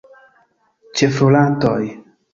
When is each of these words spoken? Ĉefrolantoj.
Ĉefrolantoj. 1.01 1.77